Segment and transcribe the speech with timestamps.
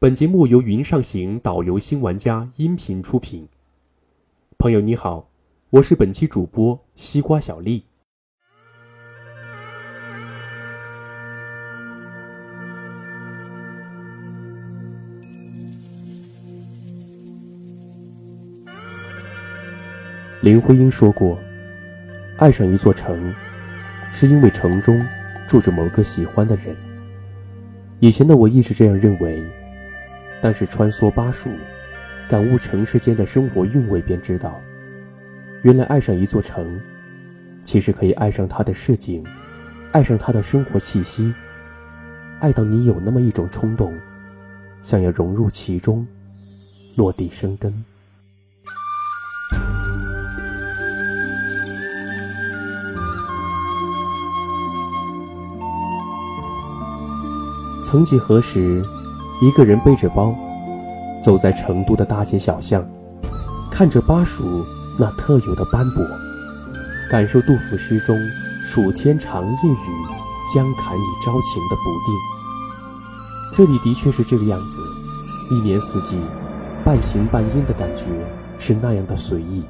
[0.00, 3.46] 本节目由云上行导游新玩家音频出品。
[4.58, 5.28] 朋友你好，
[5.70, 7.84] 我是本期主播西瓜小丽。
[20.40, 21.38] 林徽因说过
[22.38, 23.32] ：“爱上一座城，
[24.12, 25.06] 是因为城中
[25.46, 26.76] 住着某个喜欢的人。”
[28.00, 29.42] 以前的我一直这样认为，
[30.42, 31.50] 但是穿梭巴蜀，
[32.28, 34.60] 感悟城市间的生活韵味，便知道，
[35.62, 36.80] 原来爱上一座城，
[37.62, 39.24] 其实可以爱上它的市井，
[39.92, 41.32] 爱上它的生活气息，
[42.40, 43.94] 爱到你有那么一种冲动，
[44.82, 46.06] 想要融入其中，
[46.96, 47.72] 落地生根。
[57.82, 58.82] 曾几何时，
[59.42, 60.34] 一个人背着包，
[61.22, 62.84] 走在成都的大街小巷，
[63.70, 64.64] 看着巴蜀
[64.98, 66.04] 那特有的斑驳，
[67.10, 68.16] 感受杜甫诗中
[68.64, 70.06] “暑天长夜雨，
[70.54, 72.14] 江坎已朝晴”的不定。
[73.54, 74.78] 这里的确是这个样子，
[75.50, 76.16] 一年四季，
[76.84, 78.04] 半晴半阴的感觉
[78.58, 79.62] 是那样的随意。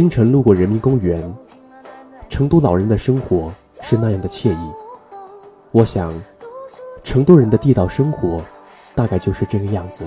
[0.00, 1.22] 清晨路过人民公园，
[2.30, 4.70] 成都老人的生活是那样的惬意。
[5.72, 6.10] 我想，
[7.04, 8.40] 成都人的地道生活，
[8.94, 10.06] 大概就是这个样子。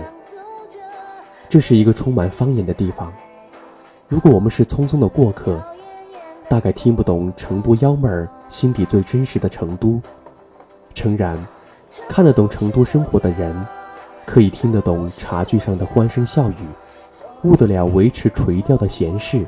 [1.47, 3.13] 这是一个充满方言的地方。
[4.08, 5.63] 如果我们是匆匆的过客，
[6.50, 10.02] 大概听不懂成都幺妹儿心底最真实的成都。
[10.95, 11.38] 诚然，
[12.09, 13.56] 看得懂成都生活的人，
[14.25, 16.56] 可以听得懂茶具上的欢声笑语，
[17.44, 19.46] 悟得了维持垂钓的闲事，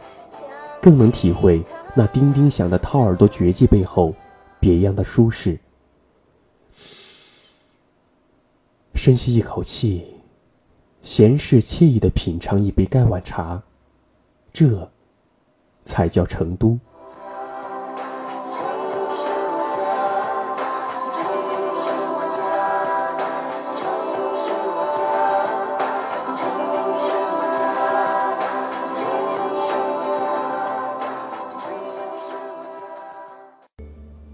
[0.86, 1.64] 更能体会
[1.96, 4.14] 那叮叮响的掏耳朵绝技背后
[4.60, 5.58] 别样的舒适。
[8.94, 10.06] 深吸一口气。
[11.02, 13.62] 闲适惬意的品尝一杯盖碗茶，
[14.52, 14.92] 这
[15.86, 16.80] 才叫成都。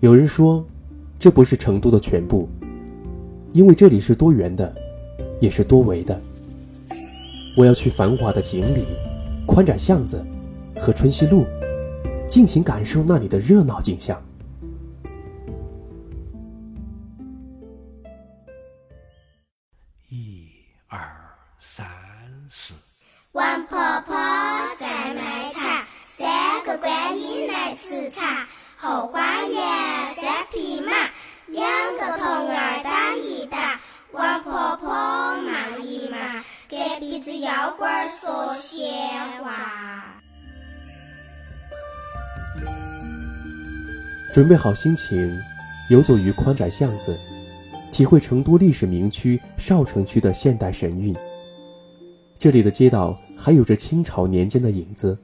[0.02, 0.66] 有人说，
[1.20, 2.50] 这不是成都的全部，
[3.54, 4.76] 因为这里是多元的，
[5.40, 6.20] 也是多维的。
[7.56, 8.84] 我要去繁华的锦里、
[9.46, 10.26] 宽窄巷子
[10.76, 11.46] 和春熙路，
[12.28, 14.20] 尽情感受那里的热闹景象。
[20.10, 20.48] 一、
[20.88, 21.00] 二、
[21.60, 21.86] 三、
[22.50, 22.74] 四。
[23.34, 24.16] 王婆婆
[24.80, 28.48] 在卖茶，三个观音来吃茶。
[28.84, 29.60] 后花园
[30.10, 30.92] 三匹马，
[31.46, 31.64] 两
[32.00, 33.80] 个童儿打一打。
[34.12, 36.42] 王婆婆骂一骂。
[36.68, 38.90] 隔壁子妖怪说闲
[39.44, 40.20] 话。
[44.34, 45.32] 准备好心情，
[45.92, 47.16] 游走于宽窄巷子，
[47.92, 51.16] 体会成都历史名区少城区的现代神韵。
[52.40, 55.16] 这里的街道还有着清朝年间的影子，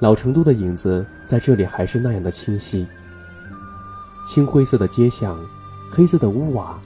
[0.00, 2.86] 老成都的影子在这里还是那样的清晰。
[4.26, 5.38] 青灰色的街巷，
[5.90, 6.78] 黑色的屋瓦，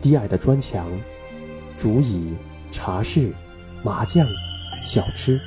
[0.00, 0.86] 低矮的砖墙，
[1.76, 2.32] 竹椅。
[2.76, 3.30] 茶室、
[3.84, 4.26] 麻将、
[4.84, 5.40] 小吃。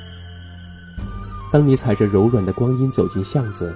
[1.52, 3.70] 当你踩着柔软的光阴走进巷子，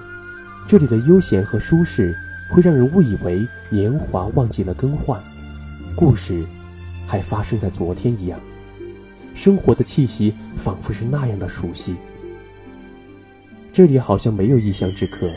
[0.67, 2.15] 这里的悠闲和舒适
[2.49, 5.21] 会让人误以为年华忘记了更换，
[5.95, 6.43] 故事
[7.05, 8.39] 还发生在昨天一样，
[9.35, 11.95] 生活的气息仿佛是那样的熟悉。
[13.73, 15.33] 这里好像没有异乡之客，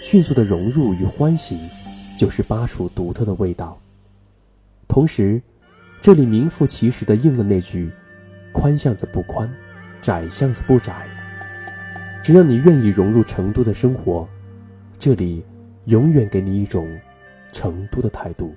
[0.00, 1.58] 迅速的融入与欢喜，
[2.16, 3.78] 就是巴蜀独特的味道。
[4.88, 5.42] 同时。
[6.02, 7.90] 这里名副其实的应了那句
[8.52, 9.50] ：“宽巷子不宽，
[10.00, 11.04] 窄巷子不窄。”
[12.22, 14.28] 只要你愿意融入成都的生活，
[15.00, 15.42] 这里
[15.86, 16.86] 永远给你一种
[17.50, 18.54] 成都的态度。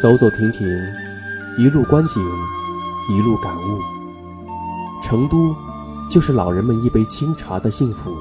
[0.00, 0.64] 走走停停，
[1.58, 2.22] 一路观景，
[3.10, 3.80] 一路感悟。
[5.02, 5.52] 成都，
[6.08, 8.14] 就是老人们一杯清茶的幸福，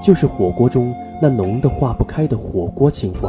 [0.00, 3.28] 就是火锅中那浓得化不开的火锅情怀，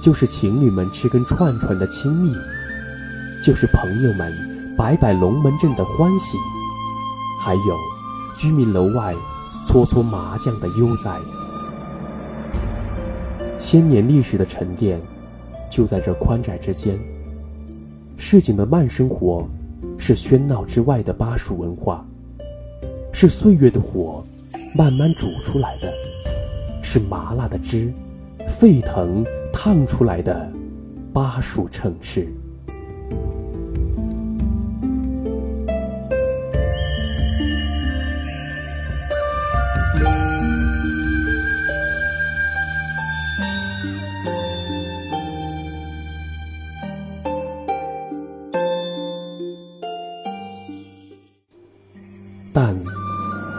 [0.00, 2.32] 就是情侣们吃根串串的亲密，
[3.42, 4.32] 就是朋友们
[4.78, 6.38] 摆摆龙门阵的欢喜，
[7.40, 7.76] 还有
[8.36, 9.12] 居民楼外
[9.66, 11.10] 搓搓麻将的悠哉。
[13.58, 15.00] 千年历史的沉淀，
[15.70, 16.98] 就在这宽窄之间。
[18.18, 19.48] 市井的慢生活，
[19.96, 22.04] 是喧闹之外的巴蜀文化，
[23.12, 24.22] 是岁月的火
[24.76, 25.90] 慢慢煮出来的，
[26.82, 27.90] 是麻辣的汁
[28.46, 30.52] 沸腾烫出来的
[31.12, 32.28] 巴蜀城市。
[52.52, 52.76] 但，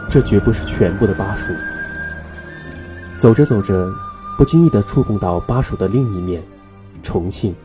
[0.10, 1.54] 这绝不是全部的巴蜀。
[3.18, 3.90] 走着走着，
[4.38, 6.44] 不经意地触碰到巴蜀的另一面——
[7.02, 7.56] 重庆。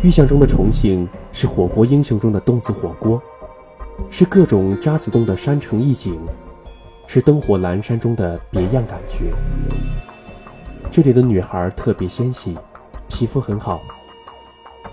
[0.00, 3.20] 预想中的重庆是火锅英雄中的洞子火锅，
[4.08, 6.18] 是各种渣滓洞的山城意境，
[7.06, 9.34] 是灯火阑珊中的别样感觉。
[10.90, 12.56] 这里的女孩特别纤细，
[13.08, 13.80] 皮肤很好。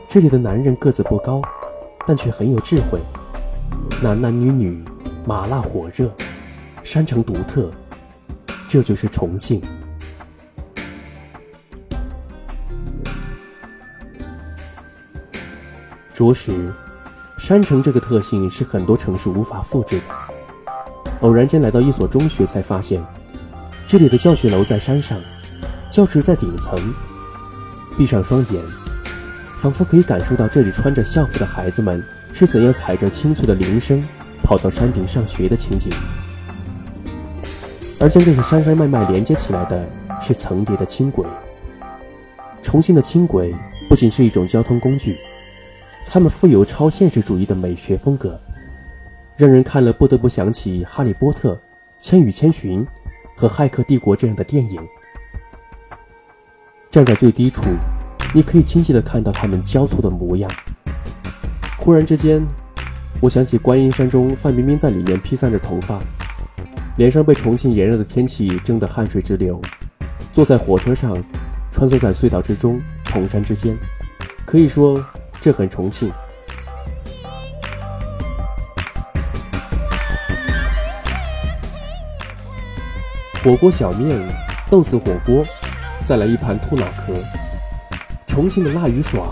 [0.10, 1.42] 这里的男人个子不高，
[2.06, 3.00] 但却很有智慧。
[4.02, 4.84] 男男女女。
[5.28, 6.12] 麻辣火热，
[6.84, 7.72] 山城独特，
[8.68, 9.60] 这就是重庆。
[16.14, 16.72] 着实，
[17.40, 20.04] 山城这个特性是很多城市无法复制的。
[21.22, 23.04] 偶然间来到一所中学，才发现
[23.88, 25.20] 这里的教学楼在山上，
[25.90, 26.94] 教室在顶层。
[27.98, 28.64] 闭上双眼，
[29.58, 34.08] 仿佛可以感受到这里穿着校服的孩子们是怎样踩着清脆的铃声。
[34.46, 35.92] 跑到山顶上学的情景，
[38.00, 39.90] 而将这些山山脉脉连接起来的
[40.22, 41.26] 是层叠的轻轨。
[42.62, 43.56] 重庆的轻轨
[43.90, 45.18] 不仅是一种交通工具，
[46.06, 48.40] 它们富有超现实主义的美学风格，
[49.36, 51.54] 让人看了不得不想起《哈利波特》
[51.98, 52.86] 《千与千寻》
[53.36, 54.80] 和《骇客帝国》这样的电影。
[56.92, 57.64] 站在最低处，
[58.32, 60.52] 你可以清晰地看到它们交错的模样。
[61.80, 62.46] 忽然之间。
[63.26, 66.00] 我想起观音山中范冰冰在里面披散着头发，
[66.98, 69.60] 脸上被重庆炎热的天气蒸得汗水直流。
[70.32, 71.18] 坐在火车上，
[71.72, 73.76] 穿梭在隧道之中，崇山之间，
[74.46, 75.04] 可以说
[75.42, 76.12] 这很重庆。
[83.44, 84.22] 火锅小面、
[84.70, 85.44] 豆豉火锅，
[86.04, 87.12] 再来一盘兔脑壳，
[88.28, 89.28] 重庆的辣与爽，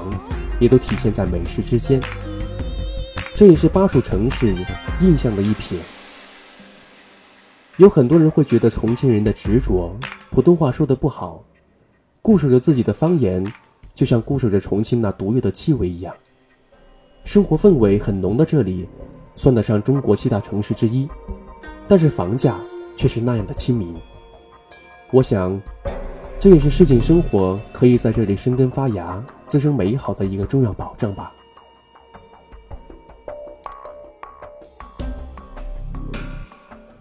[0.59, 2.01] 也都体现在美食之间。
[3.35, 4.56] 这也是巴蜀城市
[5.01, 5.77] 印象的一撇。
[7.77, 9.95] 有很多人会觉得重庆人的执着，
[10.30, 11.44] 普通话说的不好，
[12.21, 13.44] 固守着自己的方言，
[13.95, 16.13] 就像固守着重庆那独有的气味一样。
[17.24, 18.88] 生活氛围很浓的这里，
[19.36, 21.09] 算得上中国七大城市之一，
[21.88, 22.59] 但是房价
[22.95, 23.95] 却是那样的亲民。
[25.12, 25.59] 我想，
[26.39, 31.33] 这也是市井生活可以在这里生根发芽、滋生美好的一个重要保障吧。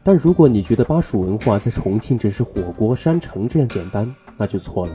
[0.05, 4.93] 但如果你觉得巴蜀文化在重庆只是火锅山城这样简单，那就错了。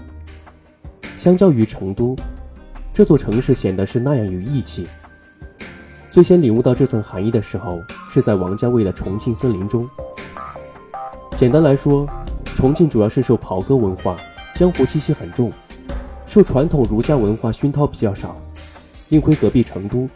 [1.15, 2.15] 相较于成都，
[2.93, 4.85] 这座城市显得是那样有义气。
[6.11, 9.87] 最先领悟到这层含义的时候，是在王家卫的《重庆森林》中。
[11.35, 12.05] 简单来说，
[12.53, 14.17] 重庆主要是受袍哥文化、
[14.53, 15.51] 江湖气息很重，
[16.25, 18.35] 受传统儒家文化熏陶比较少。
[19.09, 20.09] 另亏隔壁成都，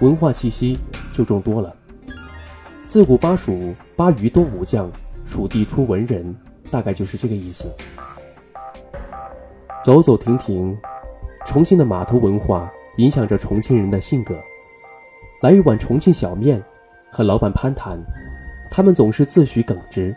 [0.00, 0.78] 文化气息
[1.12, 1.74] 就重多了。
[2.90, 4.90] 自古巴蜀巴渝多武将，
[5.24, 6.36] 蜀地出文人，
[6.72, 7.72] 大概就是这个意思。
[9.80, 10.76] 走走停停，
[11.46, 14.36] 重庆的码头文化影响着重庆人的性格。
[15.40, 16.60] 来一碗重庆小面，
[17.12, 17.96] 和老板攀谈，
[18.72, 20.12] 他们总是自诩耿直，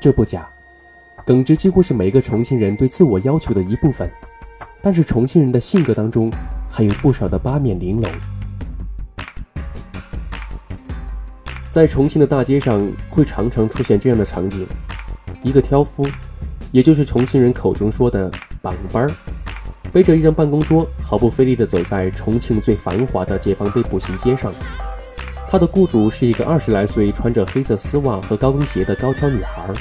[0.00, 0.48] 这不假，
[1.26, 4.10] 耿直几乎是每个重庆人对自我要求的一部分。
[4.80, 6.32] 但是重庆人的性格当中，
[6.70, 8.10] 还有不少的八面玲珑。
[11.70, 14.66] 在重庆的大街上，会常常出现这样的场景：
[15.40, 16.04] 一个挑夫，
[16.72, 18.28] 也就是重庆人口中说的
[18.60, 19.12] “绑班儿”，
[19.92, 24.52] 背着一张办公桌，毫不费力地走在重庆最繁华的解放碑步行街上。
[25.48, 29.72] 他的雇主是一个二十来岁、穿着黑色丝袜和高跟鞋的高挑女孩，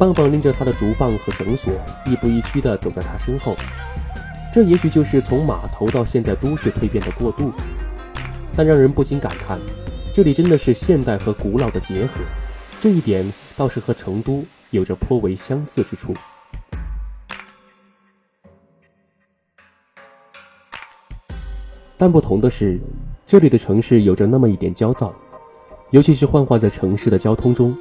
[0.00, 1.74] 棒棒拎着他的竹棒和绳索，
[2.06, 3.54] 亦步亦趋地走在他身后。
[4.50, 7.52] 这也许就是从码头到现在都市蜕变的过渡，
[8.56, 9.60] 但让人不禁感叹。
[10.16, 12.12] 这里真的是现代和古老的结合，
[12.80, 16.14] 这一点倒是和成都有着颇为相似之处。
[21.98, 22.80] 但不同的是，
[23.26, 25.14] 这里的城市有着那么一点焦躁，
[25.90, 27.76] 尤其是幻化在城市的交通中，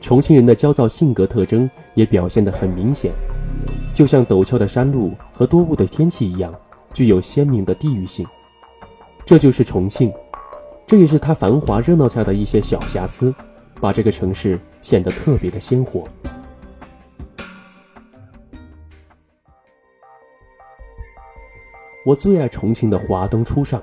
[0.00, 3.12] 重庆人的焦躁性格特征也表现得很明显，
[3.92, 6.50] 就像陡峭的山路和多雾的天气一样，
[6.94, 8.26] 具有鲜明的地域性。
[9.26, 10.10] 这就是重庆。
[10.86, 13.34] 这也是它繁华热闹下的一些小瑕疵，
[13.80, 16.06] 把这个城市显得特别的鲜活。
[22.06, 23.82] 我最爱重庆的华灯初上，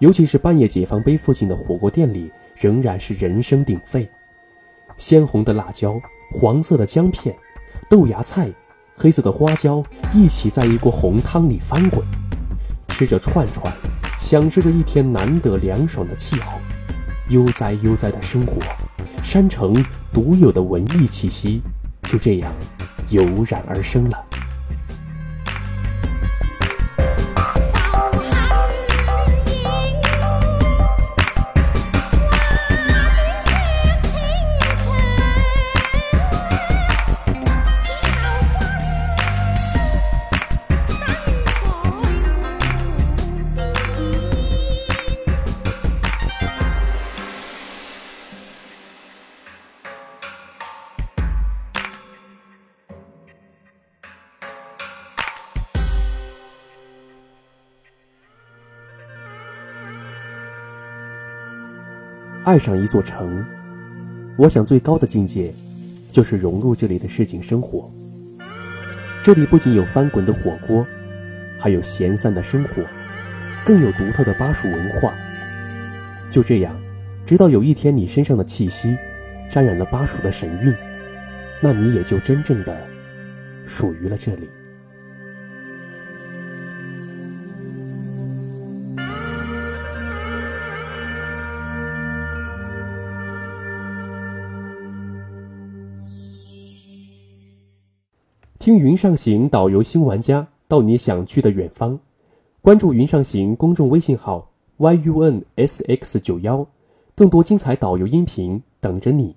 [0.00, 4.08] 尤其是半夜解放碑附近的火锅店里，仍然是人声鼎沸。
[4.96, 6.00] 鲜红的辣椒、
[6.32, 7.32] 黄色的姜片、
[7.88, 8.50] 豆芽菜、
[8.96, 12.04] 黑色的花椒一起在一锅红汤里翻滚，
[12.88, 13.72] 吃着串串。
[14.18, 16.58] 享受着一天难得凉爽的气候，
[17.28, 18.60] 悠哉悠哉的生活，
[19.22, 19.82] 山城
[20.12, 21.62] 独有的文艺气息
[22.02, 22.52] 就这样
[23.08, 24.24] 油然而生了。
[62.48, 63.44] 爱上一座城，
[64.38, 65.52] 我想最高的境界，
[66.10, 67.92] 就是融入这里的市井生活。
[69.22, 70.86] 这里不仅有翻滚的火锅，
[71.58, 72.82] 还有闲散的生活，
[73.66, 75.12] 更有独特的巴蜀文化。
[76.30, 76.74] 就这样，
[77.26, 78.96] 直到有一天你身上的气息，
[79.50, 80.74] 沾染了巴蜀的神韵，
[81.60, 82.74] 那你也就真正的
[83.66, 84.48] 属于了这里。
[98.68, 101.98] 听云上行导游新玩家到你想去的远方，
[102.60, 106.66] 关注云上行公众微信号 yunsx 九幺，
[107.14, 109.34] 更多精彩导游音频等着你。